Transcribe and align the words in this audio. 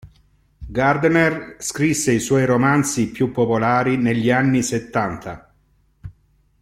Gardner 0.67 1.57
scrisse 1.59 2.11
i 2.11 2.19
suoi 2.19 2.47
romanzi 2.47 3.11
più 3.11 3.31
popolari 3.31 3.97
negli 3.97 4.31
anni 4.31 4.63
settanta. 4.63 5.53